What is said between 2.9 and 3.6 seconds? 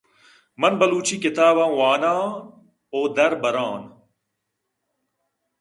ءُ دربر